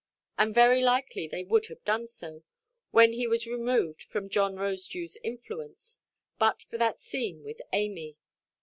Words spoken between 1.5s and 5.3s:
have done so, when he was removed from John Rosedewʼs